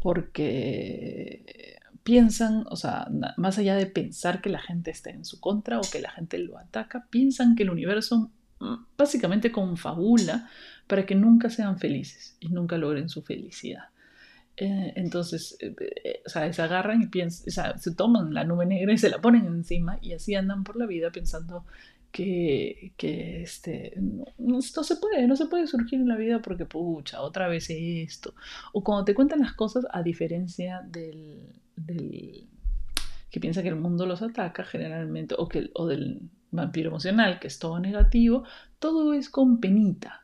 porque 0.00 1.78
piensan, 2.02 2.64
o 2.68 2.76
sea, 2.76 3.08
más 3.36 3.58
allá 3.58 3.76
de 3.76 3.86
pensar 3.86 4.40
que 4.40 4.50
la 4.50 4.60
gente 4.60 4.90
está 4.90 5.10
en 5.10 5.24
su 5.24 5.40
contra 5.40 5.78
o 5.78 5.82
que 5.82 6.00
la 6.00 6.10
gente 6.10 6.38
lo 6.38 6.58
ataca, 6.58 7.06
piensan 7.10 7.54
que 7.54 7.62
el 7.62 7.70
universo 7.70 8.30
mm, 8.60 8.74
básicamente 8.96 9.52
confabula 9.52 10.48
para 10.86 11.06
que 11.06 11.14
nunca 11.14 11.48
sean 11.48 11.78
felices 11.78 12.36
y 12.40 12.48
nunca 12.48 12.76
logren 12.76 13.08
su 13.08 13.22
felicidad. 13.22 13.84
Eh, 14.56 14.92
entonces, 14.96 15.56
eh, 15.60 15.74
eh, 16.04 16.22
o 16.26 16.28
sea, 16.28 16.52
se 16.52 16.62
agarran 16.62 17.08
y 17.10 17.22
o 17.22 17.30
sea, 17.30 17.78
se 17.78 17.94
toman 17.94 18.34
la 18.34 18.44
nube 18.44 18.66
negra 18.66 18.92
y 18.92 18.98
se 18.98 19.08
la 19.08 19.20
ponen 19.20 19.46
encima 19.46 19.98
y 20.02 20.12
así 20.12 20.34
andan 20.34 20.64
por 20.64 20.76
la 20.76 20.86
vida 20.86 21.10
pensando 21.10 21.64
que, 22.12 22.92
que 22.96 23.42
este, 23.42 23.94
no, 24.38 24.60
se 24.60 24.96
puede, 24.96 25.26
no 25.26 25.34
se 25.34 25.46
puede 25.46 25.66
surgir 25.66 26.00
en 26.00 26.08
la 26.08 26.16
vida 26.16 26.40
porque, 26.40 26.66
pucha, 26.66 27.20
otra 27.22 27.48
vez 27.48 27.68
esto. 27.70 28.34
O 28.72 28.84
cuando 28.84 29.04
te 29.04 29.14
cuentan 29.14 29.40
las 29.40 29.54
cosas 29.54 29.86
a 29.90 30.02
diferencia 30.02 30.82
del, 30.88 31.40
del 31.74 32.46
que 33.30 33.40
piensa 33.40 33.62
que 33.62 33.70
el 33.70 33.76
mundo 33.76 34.06
los 34.06 34.22
ataca 34.22 34.62
generalmente, 34.64 35.34
o, 35.38 35.48
que, 35.48 35.70
o 35.74 35.86
del 35.86 36.20
vampiro 36.50 36.90
emocional, 36.90 37.40
que 37.40 37.48
es 37.48 37.58
todo 37.58 37.80
negativo, 37.80 38.44
todo 38.78 39.14
es 39.14 39.30
con 39.30 39.58
penita 39.58 40.22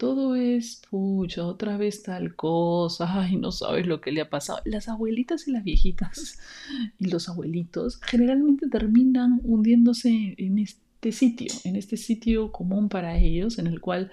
todo 0.00 0.34
es, 0.34 0.80
pucha, 0.88 1.44
otra 1.44 1.76
vez 1.76 2.02
tal 2.02 2.34
cosa, 2.34 3.20
ay, 3.20 3.36
no 3.36 3.52
sabes 3.52 3.86
lo 3.86 4.00
que 4.00 4.12
le 4.12 4.22
ha 4.22 4.30
pasado. 4.30 4.60
Las 4.64 4.88
abuelitas 4.88 5.46
y 5.46 5.52
las 5.52 5.62
viejitas 5.62 6.38
y 6.98 7.10
los 7.10 7.28
abuelitos 7.28 8.00
generalmente 8.00 8.66
terminan 8.70 9.40
hundiéndose 9.44 10.34
en 10.38 10.58
este 10.58 10.89
sitio, 11.10 11.52
en 11.64 11.76
este 11.76 11.96
sitio 11.96 12.52
común 12.52 12.88
para 12.88 13.16
ellos, 13.16 13.58
en 13.58 13.66
el 13.66 13.80
cual 13.80 14.12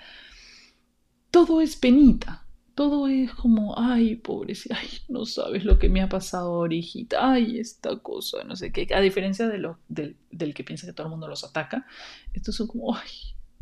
todo 1.29 1.61
es 1.61 1.75
penita, 1.75 2.47
todo 2.77 3.07
es 3.07 3.33
como, 3.33 3.77
ay, 3.77 4.15
pobrecita, 4.15 4.77
ay, 4.79 4.87
no 5.09 5.25
sabes 5.25 5.65
lo 5.65 5.79
que 5.79 5.89
me 5.89 6.01
ha 6.01 6.09
pasado 6.09 6.53
ahorita, 6.53 7.31
ay, 7.31 7.59
esta 7.59 7.97
cosa, 7.97 8.43
no 8.43 8.55
sé 8.55 8.71
qué. 8.71 8.87
A 8.93 9.01
diferencia 9.01 9.47
de 9.47 9.57
lo, 9.57 9.79
del, 9.89 10.15
del 10.31 10.53
que 10.53 10.63
piensa 10.63 10.85
que 10.85 10.93
todo 10.93 11.07
el 11.07 11.11
mundo 11.11 11.27
los 11.27 11.43
ataca, 11.43 11.87
estos 12.33 12.55
son 12.55 12.67
como, 12.67 12.95
ay, 12.95 13.09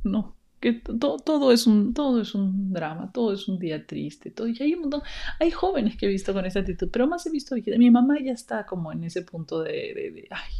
no, 0.03 0.35
que 0.59 0.73
todo, 0.73 1.17
todo, 1.17 1.51
es 1.51 1.65
un, 1.65 1.93
todo 1.93 2.21
es 2.21 2.35
un 2.35 2.73
drama, 2.73 3.11
todo 3.13 3.33
es 3.33 3.47
un 3.47 3.57
día 3.57 3.87
triste, 3.87 4.31
todo, 4.31 4.47
y 4.47 4.57
hay 4.59 4.73
un 4.73 4.81
montón, 4.81 5.01
hay 5.39 5.49
jóvenes 5.49 5.95
que 5.95 6.07
he 6.07 6.09
visto 6.09 6.33
con 6.33 6.45
esa 6.45 6.59
actitud, 6.59 6.89
pero 6.91 7.07
más 7.07 7.25
he 7.25 7.31
visto, 7.31 7.55
mi 7.55 7.91
mamá 7.91 8.17
ya 8.21 8.33
está 8.33 8.65
como 8.65 8.91
en 8.91 9.05
ese 9.05 9.21
punto 9.21 9.61
de, 9.63 9.93
de, 9.95 10.11
de 10.11 10.27
ay, 10.29 10.53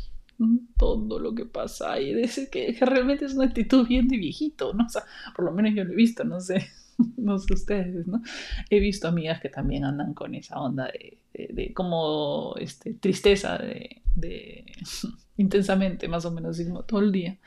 todo 0.77 1.19
lo 1.19 1.33
que 1.33 1.45
pasa 1.45 1.99
y 1.99 2.13
de 2.13 2.29
que, 2.51 2.77
realmente 2.81 3.25
es 3.25 3.33
una 3.33 3.45
actitud 3.45 3.87
bien 3.87 4.07
de 4.07 4.17
viejito, 4.17 4.73
¿no? 4.73 4.85
O 4.85 5.33
por 5.35 5.45
lo 5.45 5.51
menos 5.51 5.73
yo 5.75 5.83
lo 5.83 5.93
he 5.93 5.95
visto, 5.95 6.23
no 6.23 6.39
sé. 6.39 6.67
no 7.17 7.37
sé 7.37 7.53
ustedes, 7.53 8.07
¿no? 8.07 8.21
He 8.69 8.79
visto 8.79 9.07
amigas 9.07 9.41
que 9.41 9.49
también 9.49 9.83
andan 9.83 10.13
con 10.13 10.35
esa 10.35 10.59
onda 10.59 10.87
de, 10.87 11.17
de, 11.53 11.73
como 11.73 12.55
este, 12.57 12.93
tristeza 12.93 13.57
de, 13.57 14.01
de 14.15 14.65
intensamente, 15.37 16.07
más 16.07 16.25
o 16.25 16.31
menos, 16.31 16.61
todo 16.87 16.99
el 16.99 17.11
día. 17.11 17.37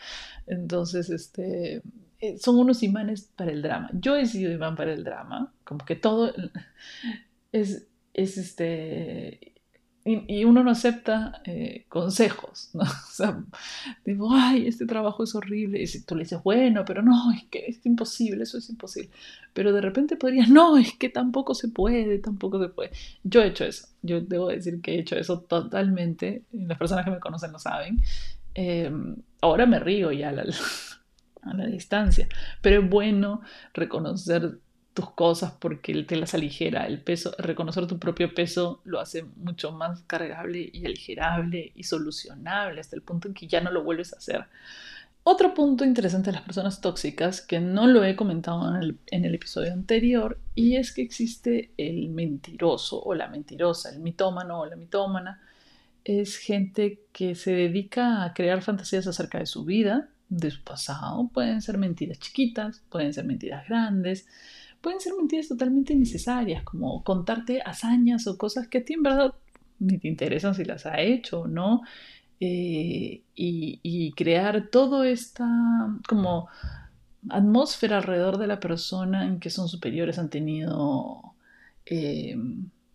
Entonces, 0.46 1.10
este, 1.10 1.82
eh, 2.20 2.38
son 2.38 2.58
unos 2.58 2.82
imanes 2.82 3.30
para 3.36 3.52
el 3.52 3.62
drama. 3.62 3.90
Yo 3.92 4.16
he 4.16 4.26
sido 4.26 4.52
imán 4.52 4.76
para 4.76 4.92
el 4.92 5.04
drama, 5.04 5.52
como 5.64 5.84
que 5.84 5.96
todo 5.96 6.32
es, 7.52 7.86
es 8.14 8.38
este, 8.38 9.54
y, 10.10 10.44
uno 10.44 10.62
no 10.64 10.70
acepta 10.70 11.42
eh, 11.44 11.84
consejos, 11.88 12.70
¿no? 12.72 12.82
O 13.08 13.10
sea, 13.10 13.42
digo, 14.04 14.28
ay, 14.32 14.66
este 14.66 14.86
trabajo 14.86 15.24
es 15.24 15.34
horrible. 15.34 15.82
Y 15.82 15.86
si 15.86 16.04
tú 16.04 16.14
le 16.14 16.22
dices, 16.22 16.42
bueno, 16.42 16.84
pero 16.86 17.02
no, 17.02 17.32
es 17.32 17.44
que 17.50 17.66
es 17.66 17.84
imposible, 17.84 18.44
eso 18.44 18.58
es 18.58 18.70
imposible. 18.70 19.10
Pero 19.52 19.72
de 19.72 19.80
repente 19.80 20.16
podrías, 20.16 20.48
no, 20.48 20.78
es 20.78 20.96
que 20.96 21.08
tampoco 21.08 21.54
se 21.54 21.68
puede, 21.68 22.18
tampoco 22.18 22.60
se 22.62 22.68
puede. 22.68 22.90
Yo 23.24 23.42
he 23.42 23.48
hecho 23.48 23.64
eso, 23.64 23.88
yo 24.02 24.20
debo 24.20 24.48
decir 24.48 24.80
que 24.80 24.94
he 24.94 25.00
hecho 25.00 25.16
eso 25.16 25.40
totalmente. 25.40 26.44
Las 26.52 26.78
personas 26.78 27.04
que 27.04 27.10
me 27.10 27.20
conocen 27.20 27.52
lo 27.52 27.58
saben. 27.58 28.00
Em, 28.54 29.16
ahora 29.42 29.66
me 29.66 29.78
río 29.78 30.10
ya 30.12 30.30
a 30.30 30.32
la, 30.32 30.44
a 31.42 31.54
la 31.54 31.66
distancia, 31.66 32.28
pero 32.62 32.82
es 32.82 32.88
bueno 32.88 33.42
reconocer 33.74 34.58
tus 34.98 35.10
cosas 35.12 35.52
porque 35.52 36.02
te 36.02 36.16
las 36.16 36.34
aligera. 36.34 36.84
El 36.88 37.00
peso, 37.00 37.32
reconocer 37.38 37.86
tu 37.86 38.00
propio 38.00 38.34
peso 38.34 38.80
lo 38.82 38.98
hace 38.98 39.22
mucho 39.22 39.70
más 39.70 40.02
cargable 40.08 40.70
y 40.72 40.84
aligerable 40.86 41.70
y 41.76 41.84
solucionable 41.84 42.80
hasta 42.80 42.96
el 42.96 43.02
punto 43.02 43.28
en 43.28 43.34
que 43.34 43.46
ya 43.46 43.60
no 43.60 43.70
lo 43.70 43.84
vuelves 43.84 44.12
a 44.12 44.16
hacer. 44.16 44.46
Otro 45.22 45.54
punto 45.54 45.84
interesante 45.84 46.30
de 46.30 46.38
las 46.38 46.42
personas 46.42 46.80
tóxicas, 46.80 47.40
que 47.40 47.60
no 47.60 47.86
lo 47.86 48.02
he 48.02 48.16
comentado 48.16 48.74
en 48.74 48.82
el, 48.82 48.98
en 49.06 49.24
el, 49.24 49.36
episodio 49.36 49.72
anterior, 49.72 50.40
y 50.56 50.74
es 50.74 50.90
que 50.92 51.02
existe 51.02 51.70
el 51.76 52.08
mentiroso 52.08 53.00
o 53.00 53.14
la 53.14 53.28
mentirosa, 53.28 53.90
el 53.90 54.00
mitómano 54.00 54.62
o 54.62 54.66
la 54.66 54.74
mitómana. 54.74 55.40
Es 56.02 56.38
gente 56.38 57.04
que 57.12 57.36
se 57.36 57.52
dedica 57.52 58.24
a 58.24 58.34
crear 58.34 58.62
fantasías 58.62 59.06
acerca 59.06 59.38
de 59.38 59.46
su 59.46 59.64
vida, 59.64 60.08
de 60.28 60.50
su 60.50 60.64
pasado. 60.64 61.30
Pueden 61.32 61.62
ser 61.62 61.78
mentiras 61.78 62.18
chiquitas, 62.18 62.82
pueden 62.88 63.12
ser 63.12 63.26
mentiras 63.26 63.68
grandes, 63.68 64.26
pueden 64.88 65.02
ser 65.02 65.12
mentiras 65.18 65.48
totalmente 65.48 65.92
innecesarias, 65.92 66.62
como 66.62 67.04
contarte 67.04 67.60
hazañas 67.60 68.26
o 68.26 68.38
cosas 68.38 68.68
que 68.68 68.78
a 68.78 68.84
ti 68.86 68.94
en 68.94 69.02
verdad 69.02 69.34
ni 69.80 69.98
te 69.98 70.08
interesan 70.08 70.54
si 70.54 70.64
las 70.64 70.86
ha 70.86 70.98
hecho 71.02 71.40
o 71.40 71.46
no, 71.46 71.82
eh, 72.40 73.20
y, 73.34 74.12
crear 74.16 74.70
toda 74.70 75.06
esta 75.06 75.46
como 76.08 76.48
atmósfera 77.28 77.98
alrededor 77.98 78.38
de 78.38 78.46
la 78.46 78.60
persona 78.60 79.26
en 79.26 79.40
que 79.40 79.50
son 79.50 79.68
superiores, 79.68 80.18
han 80.18 80.30
tenido 80.30 81.34
eh, 81.84 82.34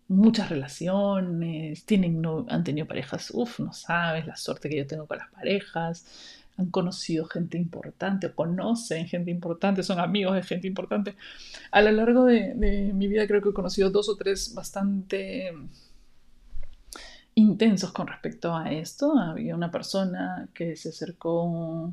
muchas 0.08 0.48
relaciones, 0.48 1.84
tienen, 1.84 2.20
no, 2.20 2.44
han 2.48 2.64
tenido 2.64 2.88
parejas, 2.88 3.30
uff, 3.32 3.60
no 3.60 3.72
sabes 3.72 4.26
la 4.26 4.34
suerte 4.34 4.68
que 4.68 4.78
yo 4.78 4.86
tengo 4.88 5.06
con 5.06 5.18
las 5.18 5.30
parejas, 5.30 6.43
han 6.56 6.70
conocido 6.70 7.26
gente 7.26 7.58
importante 7.58 8.28
o 8.28 8.34
conocen 8.34 9.06
gente 9.06 9.30
importante, 9.30 9.82
son 9.82 9.98
amigos 9.98 10.34
de 10.34 10.42
gente 10.42 10.66
importante. 10.68 11.16
A 11.70 11.82
lo 11.82 11.90
largo 11.92 12.24
de, 12.24 12.54
mi 12.54 13.08
vida 13.08 13.26
creo 13.26 13.42
que 13.42 13.50
he 13.50 13.52
conocido 13.52 13.90
dos 13.90 14.08
o 14.08 14.16
tres 14.16 14.54
bastante 14.54 15.52
intensos 17.34 17.92
con 17.92 18.06
respecto 18.06 18.54
a 18.54 18.70
esto. 18.72 19.18
Había 19.18 19.54
una 19.54 19.70
persona 19.70 20.48
que 20.54 20.76
se 20.76 20.90
acercó, 20.90 21.92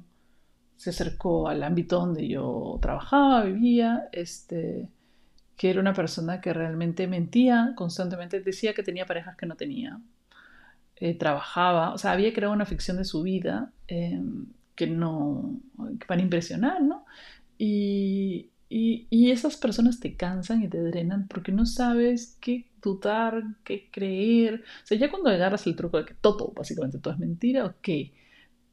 se 0.76 0.92
acercó 0.92 1.48
al 1.48 1.64
ámbito 1.64 2.00
donde 2.00 2.28
yo 2.28 2.78
trabajaba, 2.82 3.44
vivía, 3.44 4.10
este, 4.12 4.88
que 5.58 5.70
era 5.70 5.80
una 5.80 5.94
persona 5.94 6.42
que 6.42 6.54
realmente 6.54 7.08
mentía 7.08 7.74
constantemente, 7.76 8.42
decía 8.42 8.74
que 8.74 8.84
tenía 8.84 9.06
parejas 9.06 9.36
que 9.38 9.46
no 9.46 9.56
tenía. 9.56 10.00
Eh, 11.02 11.16
trabajaba, 11.16 11.96
o 11.96 11.98
sea, 11.98 12.12
había 12.12 12.32
creado 12.32 12.54
una 12.54 12.68
ficción 12.68 12.98
de 12.98 13.06
su 13.06 13.24
vida 13.24 13.74
em, 13.88 14.46
que 14.76 14.86
no, 14.86 15.60
para 16.08 16.22
impresionar, 16.22 16.84
¿no? 16.84 17.06
Y, 17.58 18.52
y, 18.70 19.32
esas 19.32 19.58
personas 19.58 20.00
te 20.00 20.16
cansan 20.16 20.62
y 20.64 20.68
te 20.70 20.80
drenan 20.80 21.28
porque 21.28 21.52
no 21.52 21.66
sabes 21.66 22.38
qué 22.40 22.68
dudar, 22.84 23.44
qué 23.64 23.90
creer. 23.92 24.64
O 24.84 24.88
sea, 24.88 24.98
ya 24.98 25.10
cuando 25.10 25.32
agarras 25.32 25.66
el 25.66 25.76
truco 25.76 25.98
de 25.98 26.06
que 26.06 26.14
todo, 26.14 26.54
básicamente 26.56 27.00
todo 27.00 27.14
es 27.16 27.20
mentira, 27.20 27.66
ok. 27.66 27.90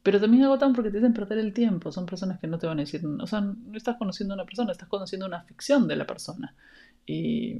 Pero 0.03 0.21
también 0.21 0.45
agotan 0.45 0.75
porque 0.75 0.91
te 0.91 0.99
hacen 0.99 1.15
perder 1.15 1.39
el 1.39 1.55
tiempo. 1.55 1.93
Son 1.93 2.07
personas 2.07 2.41
que 2.41 2.47
no 2.47 2.59
te 2.59 2.67
van 2.67 2.79
a 2.79 2.83
decir, 2.83 3.03
o 3.07 3.27
sea, 3.27 3.41
no 3.41 3.77
estás 3.77 3.97
conociendo 3.97 4.35
una 4.35 4.45
persona, 4.45 4.73
estás 4.73 4.89
conociendo 4.89 5.27
una 5.27 5.45
ficción 5.45 5.89
de 5.89 5.97
la 5.97 6.07
persona 6.07 6.55
y, 7.09 7.55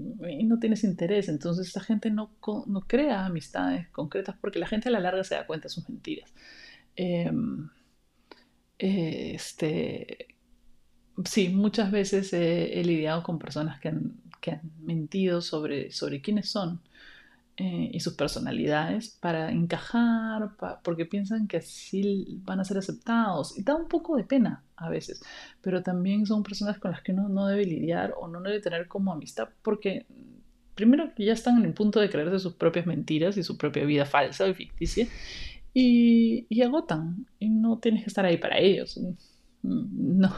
no 0.45 0.59
tienes 0.59 0.85
interés. 0.85 1.29
Entonces 1.29 1.69
esta 1.69 1.81
gente 1.81 2.11
no, 2.11 2.31
no, 2.67 2.81
crea 2.83 3.27
amistades 3.27 3.89
concretas 3.89 4.37
porque 4.41 4.59
la 4.59 4.67
gente 4.67 4.89
a 4.89 4.93
la 4.93 5.01
larga 5.01 5.25
se 5.25 5.35
da 5.35 5.47
cuenta 5.47 5.65
de 5.65 5.75
sus 5.75 5.89
mentiras. 5.89 6.33
Em, 6.97 7.69
este, 8.79 10.29
sí, 11.25 11.49
muchas 11.49 11.91
veces 11.91 12.33
he, 12.33 12.83
lidiado 12.85 13.23
con 13.23 13.39
personas 13.39 13.81
que 13.81 13.89
han, 13.89 14.21
que 14.41 14.53
han 14.53 14.73
mentido 14.81 15.41
sobre, 15.41 15.91
sobre 15.93 16.21
quiénes 16.21 16.51
son 16.51 16.81
eh, 17.57 17.91
y 17.93 18.01
sus 18.01 18.15
personalidades 18.15 19.11
para 19.21 19.51
encajar, 19.51 20.51
porque 20.85 21.07
piensan 21.07 21.49
que 21.49 21.59
así 21.59 22.41
van 22.45 22.61
a 22.61 22.65
ser 22.65 22.79
aceptados. 22.79 23.59
Y 23.59 23.63
da 23.63 23.75
un 23.77 23.89
poco 23.89 24.17
de 24.17 24.25
pena 24.25 24.63
a 24.79 24.89
veces, 24.89 25.23
pero 25.61 25.83
también 25.83 26.27
son 26.27 26.43
personas 26.43 26.79
con 26.79 26.91
las 26.91 27.03
que 27.03 27.13
uno 27.13 27.29
no 27.29 27.47
debe 27.47 27.65
lidiar 27.65 28.15
o 28.19 28.29
no 28.29 28.41
debe 28.41 28.61
tener 28.61 28.89
como 28.89 29.13
amistad, 29.13 29.49
porque 29.63 30.07
primero 30.75 31.13
que 31.15 31.25
ya 31.25 31.33
están 31.33 31.59
en 31.59 31.65
el 31.65 31.75
punto 31.75 32.01
de 32.01 32.09
creerse 32.09 32.39
sus 32.39 32.55
propias 32.55 32.87
mentiras 32.87 33.37
y 33.37 33.43
su 33.43 33.57
propia 33.57 33.85
vida 33.85 34.07
falsa 34.07 34.47
y 34.47 34.55
ficticia, 34.55 35.07
y, 35.75 36.47
y, 36.49 36.63
agotan, 36.63 37.27
y 37.39 37.49
no 37.49 37.79
tienes 37.79 38.03
que 38.03 38.09
estar 38.09 38.25
ahí 38.25 38.37
para 38.39 38.59
ellos. 38.59 38.99
No, 39.63 40.33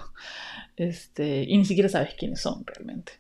este, 0.77 1.45
y 1.45 1.57
ni 1.57 1.65
siquiera 1.65 1.89
sabes 1.89 2.15
quiénes 2.15 2.41
son 2.41 2.65
realmente. 2.67 3.13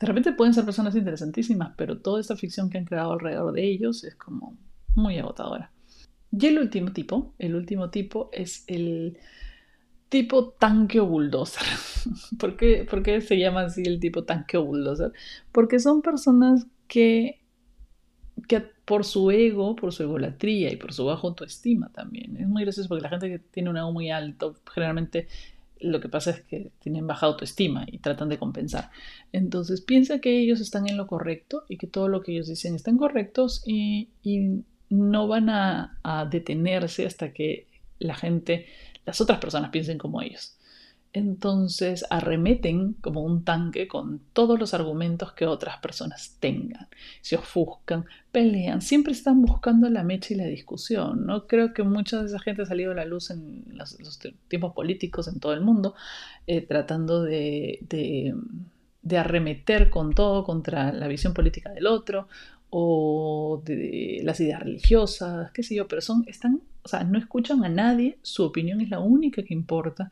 De 0.00 0.06
repente 0.06 0.32
pueden 0.32 0.54
ser 0.54 0.64
personas 0.64 0.96
interesantísimas, 0.96 1.74
pero 1.76 2.00
toda 2.00 2.20
esta 2.20 2.36
ficción 2.36 2.68
que 2.68 2.78
han 2.78 2.84
creado 2.84 3.12
alrededor 3.12 3.52
de 3.52 3.64
ellos 3.64 4.04
es 4.04 4.14
como 4.16 4.56
muy 4.94 5.18
agotadora. 5.18 5.70
Y 6.32 6.46
el 6.46 6.58
último 6.58 6.92
tipo, 6.92 7.34
el 7.38 7.54
último 7.54 7.90
tipo 7.90 8.30
es 8.32 8.64
el 8.66 9.18
tipo 10.08 10.50
tanque 10.50 11.00
o 11.00 11.06
bulldozer. 11.06 11.66
¿Por 12.38 12.56
qué, 12.56 12.86
¿Por 12.88 13.02
qué 13.02 13.20
se 13.20 13.38
llama 13.38 13.62
así 13.62 13.82
el 13.82 14.00
tipo 14.00 14.24
tanque 14.24 14.56
o 14.56 14.64
bulldozer? 14.64 15.12
Porque 15.52 15.78
son 15.78 16.02
personas 16.02 16.66
que, 16.86 17.40
que 18.48 18.60
por 18.84 19.04
su 19.04 19.30
ego, 19.30 19.74
por 19.76 19.92
su 19.92 20.02
egolatría 20.02 20.72
y 20.72 20.76
por 20.76 20.92
su 20.92 21.04
baja 21.04 21.26
autoestima 21.26 21.90
también. 21.92 22.36
Es 22.36 22.46
muy 22.46 22.64
gracioso 22.64 22.88
porque 22.88 23.02
la 23.02 23.08
gente 23.08 23.28
que 23.28 23.38
tiene 23.38 23.70
un 23.70 23.76
ego 23.76 23.92
muy 23.92 24.10
alto 24.10 24.54
generalmente 24.72 25.26
lo 25.80 26.00
que 26.00 26.08
pasa 26.08 26.30
es 26.30 26.40
que 26.42 26.70
tienen 26.80 27.06
baja 27.06 27.26
autoestima 27.26 27.84
y 27.86 27.98
tratan 27.98 28.28
de 28.28 28.38
compensar. 28.38 28.90
Entonces 29.32 29.80
piensa 29.80 30.20
que 30.20 30.40
ellos 30.40 30.60
están 30.60 30.88
en 30.88 30.96
lo 30.96 31.06
correcto 31.06 31.64
y 31.68 31.76
que 31.76 31.86
todo 31.86 32.08
lo 32.08 32.22
que 32.22 32.32
ellos 32.32 32.48
dicen 32.48 32.74
están 32.74 32.96
correctos 32.96 33.62
y, 33.66 34.08
no 34.90 35.26
van 35.26 35.48
a, 35.48 35.98
a, 36.04 36.24
detenerse 36.26 37.04
hasta 37.06 37.32
que 37.32 37.66
la 37.98 38.14
gente, 38.14 38.66
las 39.04 39.20
otras 39.20 39.38
personas 39.38 39.70
piensen 39.70 39.98
como 39.98 40.22
ellos 40.22 40.56
entonces 41.14 42.04
arremeten 42.10 42.94
como 42.94 43.22
un 43.22 43.44
tanque 43.44 43.86
con 43.86 44.20
todos 44.32 44.58
los 44.58 44.74
argumentos 44.74 45.32
que 45.32 45.46
otras 45.46 45.78
personas 45.78 46.36
tengan. 46.40 46.88
Se 47.20 47.36
ofuscan, 47.36 48.04
pelean, 48.32 48.82
siempre 48.82 49.12
están 49.12 49.40
buscando 49.40 49.88
la 49.88 50.02
mecha 50.02 50.34
y 50.34 50.36
la 50.36 50.46
discusión. 50.46 51.24
¿no? 51.24 51.46
Creo 51.46 51.72
que 51.72 51.84
mucha 51.84 52.20
de 52.20 52.26
esa 52.26 52.40
gente 52.40 52.62
ha 52.62 52.66
salido 52.66 52.90
a 52.90 52.96
la 52.96 53.04
luz 53.04 53.30
en 53.30 53.64
los, 53.68 53.96
tiempos 54.48 54.74
políticos 54.74 55.28
en 55.28 55.38
todo 55.38 55.54
el 55.54 55.60
mundo, 55.60 55.94
eh, 56.48 56.66
tratando 56.66 57.22
de, 57.22 57.78
de, 57.80 59.16
arremeter 59.16 59.90
con 59.90 60.14
todo 60.14 60.42
contra 60.42 60.92
la 60.92 61.06
visión 61.06 61.32
política 61.32 61.70
del 61.70 61.86
otro 61.86 62.26
o 62.76 63.62
de 63.64 64.20
las 64.24 64.40
ideas 64.40 64.58
religiosas, 64.58 65.52
qué 65.52 65.62
sé 65.62 65.76
yo, 65.76 65.86
pero 65.86 66.02
son, 66.02 66.24
están, 66.26 66.60
o 66.82 66.88
sea, 66.88 67.04
no 67.04 67.20
escuchan 67.20 67.64
a 67.64 67.68
nadie, 67.68 68.18
su 68.22 68.42
opinión 68.42 68.80
es 68.80 68.90
la 68.90 68.98
única 68.98 69.44
que 69.44 69.54
importa 69.54 70.10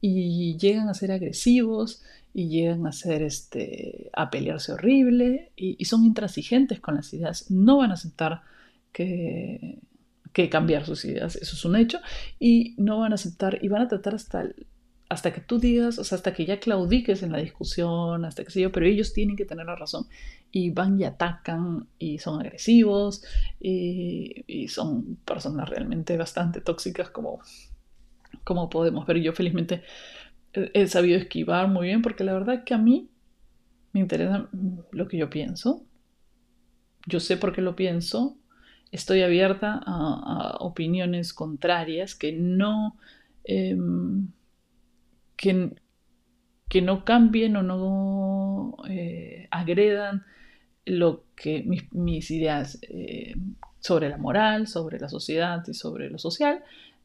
y 0.00 0.56
llegan 0.56 0.88
a 0.88 0.94
ser 0.94 1.12
agresivos 1.12 2.02
y 2.32 2.48
llegan 2.48 2.86
a 2.86 2.92
ser 2.92 3.20
este 3.20 4.08
a 4.14 4.30
pelearse 4.30 4.72
horrible 4.72 5.52
y, 5.54 5.84
son 5.84 6.02
intransigentes 6.06 6.80
con 6.80 6.94
las 6.94 7.12
ideas 7.12 7.50
no 7.50 7.76
van 7.76 7.90
a 7.90 7.94
aceptar 7.94 8.40
que, 8.90 9.78
que 10.32 10.48
cambiar 10.48 10.86
sus 10.86 11.04
ideas 11.04 11.36
eso 11.36 11.56
es 11.56 11.64
un 11.66 11.76
hecho 11.76 11.98
y 12.40 12.74
no 12.78 13.00
van 13.00 13.12
a 13.12 13.16
aceptar 13.16 13.58
y 13.60 13.68
van 13.68 13.82
a 13.82 13.88
tratar 13.88 14.14
hasta 14.14 14.46
hasta 15.08 15.32
que 15.32 15.40
tú 15.40 15.58
digas, 15.58 15.98
o 15.98 16.04
sea, 16.04 16.16
hasta 16.16 16.34
que 16.34 16.44
ya 16.44 16.60
claudiques 16.60 17.22
en 17.22 17.32
la 17.32 17.38
discusión, 17.38 18.24
hasta 18.24 18.44
que 18.44 18.50
sé 18.50 18.60
yo, 18.60 18.70
pero 18.70 18.86
ellos 18.86 19.14
tienen 19.14 19.36
que 19.36 19.46
tener 19.46 19.66
la 19.66 19.74
razón. 19.74 20.06
Y 20.52 20.70
van 20.70 21.00
y 21.00 21.04
atacan 21.04 21.86
y 21.98 22.18
son 22.18 22.40
agresivos 22.40 23.22
y, 23.60 24.66
son 24.68 25.16
personas 25.24 25.68
realmente 25.68 26.16
bastante 26.16 26.60
tóxicas 26.60 27.10
como, 27.10 27.40
como 28.44 28.68
podemos 28.68 29.06
ver. 29.06 29.18
Yo 29.18 29.32
felizmente 29.32 29.82
he 30.52 30.86
sabido 30.86 31.18
esquivar 31.18 31.68
muy 31.68 31.88
bien 31.88 32.02
porque 32.02 32.24
la 32.24 32.34
verdad 32.34 32.64
que 32.64 32.74
a 32.74 32.78
mí 32.78 33.08
me 33.92 34.00
interesa 34.00 34.48
lo 34.90 35.08
que 35.08 35.16
yo 35.16 35.30
pienso. 35.30 35.84
Yo 37.06 37.20
sé 37.20 37.38
por 37.38 37.54
qué 37.54 37.62
lo 37.62 37.76
pienso. 37.76 38.36
Estoy 38.92 39.22
abierta 39.22 39.80
a, 39.84 40.56
opiniones 40.60 41.32
contrarias 41.32 42.14
que 42.14 42.32
no, 42.32 42.96
em, 43.44 44.28
que, 45.38 45.72
que, 46.68 46.82
no 46.82 47.06
cambien 47.06 47.56
o 47.56 47.62
no 47.62 48.76
eh, 48.88 49.48
agredan 49.50 50.24
lo 50.84 51.24
que 51.34 51.64
mis, 51.92 52.30
ideas 52.30 52.78
eh, 52.82 53.34
sobre 53.80 54.10
la 54.10 54.18
moral, 54.18 54.66
sobre 54.66 54.98
la 54.98 55.08
sociedad 55.08 55.64
y 55.66 55.72
sobre 55.72 56.10
lo 56.10 56.18
social. 56.18 56.62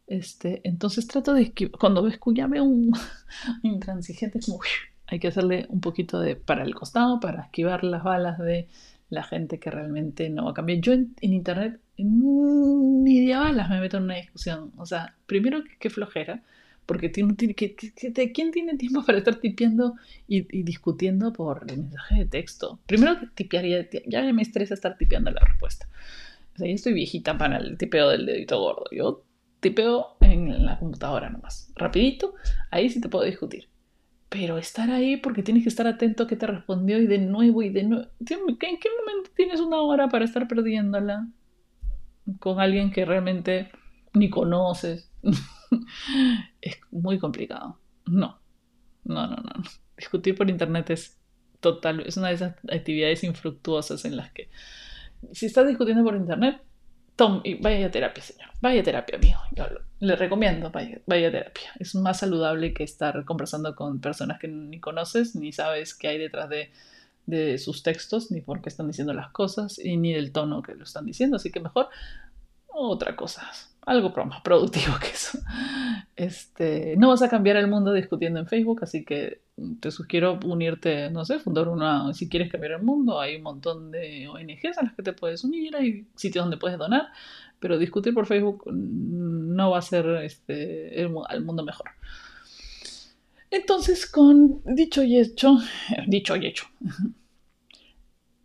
Este, 0.07 0.59
entonces 0.65 1.07
trato 1.07 1.33
de 1.33 1.53
cuando 1.79 2.03
ves 2.03 2.17
que 2.17 2.33
ya 2.33 2.47
veo 2.47 2.65
un 2.65 2.91
intransigente, 3.63 4.39
como 4.45 4.59
hay 5.07 5.19
que 5.19 5.27
hacerle 5.27 5.65
un 5.69 5.79
poquito 5.79 6.19
de 6.19 6.35
para 6.35 6.63
el 6.63 6.75
costado 6.75 7.19
para 7.19 7.43
esquivar 7.43 7.83
las 7.83 8.03
balas 8.03 8.39
de 8.39 8.67
la 9.09 9.23
gente 9.23 9.59
que 9.59 9.69
realmente 9.69 10.29
no 10.29 10.45
va 10.45 10.51
a 10.51 10.53
cambiar. 10.53 10.79
Yo 10.79 10.93
en, 10.93 11.13
internet 11.21 11.79
ni 11.97 13.25
de 13.25 13.35
balas 13.35 13.69
me 13.69 13.79
meto 13.79 13.97
en 13.97 14.03
una 14.03 14.15
discusión. 14.15 14.71
O 14.77 14.85
sea, 14.85 15.15
primero 15.25 15.63
que, 15.79 15.89
flojera, 15.89 16.41
porque 16.85 17.09
tiene, 17.09 17.35
que, 17.35 17.75
¿quién 18.33 18.51
tiene 18.51 18.77
tiempo 18.77 19.03
para 19.05 19.17
estar 19.17 19.35
tipeando 19.35 19.95
y, 20.27 20.41
discutiendo 20.63 21.31
por 21.31 21.65
mensaje 21.65 22.19
de 22.19 22.25
texto? 22.25 22.79
Primero 22.85 23.19
que 23.19 23.27
tipearía, 23.27 23.87
ya 24.07 24.21
me 24.33 24.41
estresa 24.41 24.73
estar 24.73 24.97
tipeando 24.97 25.31
la 25.31 25.41
respuesta. 25.41 25.87
O 26.55 26.57
sea, 26.57 26.67
yo 26.67 26.75
estoy 26.75 26.93
viejita 26.93 27.37
para 27.37 27.57
el 27.57 27.77
tipeo 27.77 28.09
del 28.09 28.25
dedito 28.25 28.59
gordo. 28.59 28.85
Yo 28.91 29.23
tipeo 29.59 30.17
en 30.21 30.65
la 30.65 30.77
computadora 30.77 31.29
nomás. 31.29 31.71
Rapidito, 31.75 32.35
ahí 32.69 32.89
sí 32.89 33.01
te 33.01 33.09
puedo 33.09 33.25
discutir. 33.25 33.69
Pero 34.29 34.57
estar 34.57 34.91
ahí 34.91 35.17
porque 35.17 35.43
tienes 35.43 35.63
que 35.63 35.69
estar 35.69 35.87
atento 35.87 36.23
a 36.23 36.27
qué 36.27 36.35
te 36.35 36.47
respondió 36.47 36.99
y 36.99 37.07
de 37.07 37.19
nuevo 37.19 37.63
y 37.63 37.69
de 37.69 37.83
nuevo. 37.83 38.07
¿En 38.19 38.57
qué 38.57 38.89
momento 38.99 39.31
tienes 39.35 39.59
una 39.59 39.81
hora 39.81 40.09
para 40.09 40.25
estar 40.25 40.47
perdiéndola 40.47 41.27
con 42.39 42.59
alguien 42.59 42.91
que 42.91 43.05
realmente 43.05 43.71
ni 44.13 44.29
conoces? 44.29 45.09
es 46.61 46.79
muy 46.91 47.19
complicado. 47.19 47.79
No, 48.05 48.39
no, 49.03 49.27
no, 49.27 49.35
no. 49.35 49.63
Discutir 49.97 50.35
por 50.35 50.49
internet 50.49 50.89
es 50.89 51.17
total, 51.59 52.01
es 52.01 52.17
una 52.17 52.29
de 52.29 52.35
esas 52.35 52.55
actividades 52.71 53.23
infructuosas 53.23 54.05
en 54.05 54.17
las 54.17 54.31
que 54.31 54.49
si 55.31 55.45
estás 55.45 55.67
discutiendo 55.67 56.03
por 56.03 56.15
internet, 56.15 56.61
Tom, 57.15 57.41
y 57.43 57.55
vaya 57.55 57.87
a 57.87 57.91
terapia, 57.91 58.23
señor. 58.23 58.49
Vaya 58.59 58.81
a 58.81 58.83
terapia, 58.83 59.17
amigo. 59.17 59.39
Yo 59.51 59.65
le 59.99 60.15
recomiendo, 60.15 60.71
vaya, 60.71 60.97
a 60.97 61.31
terapia. 61.31 61.71
Es 61.79 61.95
más 61.95 62.19
saludable 62.19 62.73
que 62.73 62.83
estar 62.83 63.23
conversando 63.23 63.75
con 63.75 64.01
personas 64.01 64.39
que 64.39 64.47
ni 64.47 64.79
conoces, 64.79 65.35
ni 65.35 65.51
sabes 65.51 65.93
qué 65.93 66.07
hay 66.07 66.17
detrás 66.17 66.49
de, 66.49 66.71
de 67.27 67.59
sus 67.59 67.83
textos, 67.83 68.31
ni 68.31 68.41
por 68.41 68.61
qué 68.61 68.69
están 68.69 68.87
diciendo 68.87 69.13
las 69.13 69.29
cosas, 69.29 69.77
y 69.77 69.97
ni 69.97 70.11
del 70.11 70.31
tono 70.31 70.63
que 70.63 70.73
lo 70.73 70.83
están 70.83 71.05
diciendo. 71.05 71.37
Así 71.37 71.51
que 71.51 71.59
mejor 71.59 71.89
otra 72.67 73.15
cosa 73.15 73.47
algo 73.85 74.13
más 74.25 74.41
productivo 74.41 74.95
que 74.99 75.07
eso. 75.07 75.39
Este, 76.15 76.95
no 76.97 77.09
vas 77.09 77.21
a 77.21 77.29
cambiar 77.29 77.57
el 77.57 77.67
mundo 77.67 77.93
discutiendo 77.93 78.39
en 78.39 78.47
Facebook, 78.47 78.79
así 78.83 79.03
que 79.03 79.41
te 79.79 79.91
sugiero 79.91 80.39
unirte, 80.45 81.09
no 81.09 81.25
sé, 81.25 81.39
fundar 81.39 81.67
una, 81.67 82.13
si 82.13 82.29
quieres 82.29 82.51
cambiar 82.51 82.73
el 82.73 82.83
mundo, 82.83 83.19
hay 83.19 83.35
un 83.35 83.43
montón 83.43 83.91
de 83.91 84.27
ONGs 84.27 84.77
a 84.77 84.83
las 84.83 84.93
que 84.93 85.03
te 85.03 85.13
puedes 85.13 85.43
unir, 85.43 85.75
hay 85.75 86.07
sitios 86.15 86.43
donde 86.43 86.57
puedes 86.57 86.77
donar, 86.77 87.07
pero 87.59 87.77
discutir 87.77 88.13
por 88.13 88.25
Facebook 88.25 88.63
no 88.71 89.71
va 89.71 89.79
a 89.79 89.81
ser 89.81 90.05
este, 90.23 91.01
el, 91.01 91.11
al 91.27 91.43
mundo 91.43 91.63
mejor. 91.63 91.89
Entonces, 93.51 94.07
con 94.07 94.61
dicho 94.65 95.03
y 95.03 95.19
hecho, 95.19 95.59
dicho 96.07 96.35
y 96.35 96.47
hecho. 96.47 96.65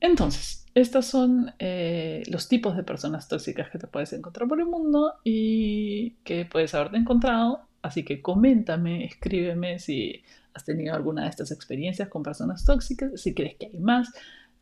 Entonces, 0.01 0.67
estos 0.75 1.07
son 1.07 1.53
eh, 1.59 2.23
los 2.29 2.49
tipos 2.49 2.77
de 2.77 2.85
personas 2.85 3.29
tóxicas 3.29 3.69
que 3.71 3.79
te 3.79 3.89
puedes 3.89 4.13
encontrar 4.13 4.49
por 4.49 4.61
el 4.61 4.67
mundo 4.67 5.15
y 5.25 6.13
que 6.25 6.45
puedes 6.45 6.75
haberte 6.75 6.99
encontrado. 6.99 7.63
Así 7.83 8.05
que 8.05 8.23
coméntame, 8.23 9.05
escríbeme 9.05 9.79
si 9.79 10.23
has 10.55 10.65
tenido 10.65 10.95
alguna 10.95 11.25
de 11.25 11.31
estas 11.31 11.51
experiencias 11.51 12.09
con 12.09 12.23
personas 12.23 12.65
tóxicas, 12.65 13.21
si 13.21 13.35
crees 13.35 13.57
que 13.57 13.67
hay 13.67 13.79
más. 13.79 14.13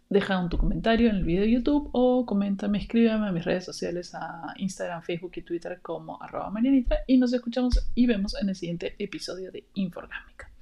Deja 0.08 0.38
un 0.38 0.48
tu 0.48 0.56
comentario 0.56 1.10
en 1.10 1.16
el 1.16 1.24
video 1.24 1.42
de 1.42 1.50
YouTube 1.50 1.90
o 1.92 2.24
coméntame, 2.24 2.78
escríbeme 2.78 3.26
a 3.26 3.32
mis 3.32 3.44
redes 3.44 3.64
sociales 3.64 4.14
a 4.14 4.54
Instagram, 4.56 5.02
Facebook 5.02 5.32
y 5.34 5.42
Twitter 5.42 5.80
como 5.82 6.22
arroba 6.22 6.48
marianita 6.48 6.98
y 7.08 7.18
nos 7.18 7.32
escuchamos 7.32 7.90
y 7.94 8.06
vemos 8.06 8.40
en 8.40 8.48
el 8.48 8.54
siguiente 8.54 8.94
episodio 8.98 9.50
de 9.50 9.64
Inforgámica. 9.74 10.55